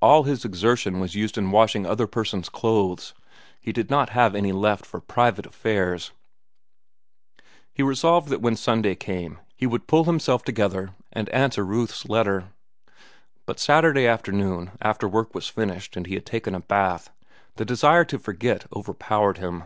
[0.00, 3.14] All his exertion was used in washing other persons' clothes.
[3.60, 6.10] He did not have any left for private affairs.
[7.72, 12.48] He resolved that when Sunday came he would pull himself together and answer Ruth's letter.
[13.46, 17.10] But Saturday afternoon, after work was finished and he had taken a bath,
[17.54, 19.62] the desire to forget overpowered him.